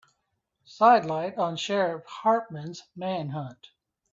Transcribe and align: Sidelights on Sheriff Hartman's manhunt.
Sidelights 0.65 1.37
on 1.37 1.57
Sheriff 1.57 2.03
Hartman's 2.07 2.85
manhunt. 2.95 3.69